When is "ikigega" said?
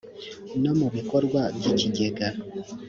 1.71-2.27